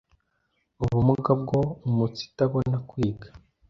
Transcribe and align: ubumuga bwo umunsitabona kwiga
ubumuga 0.83 1.31
bwo 1.41 1.59
umunsitabona 1.87 2.77
kwiga 2.89 3.27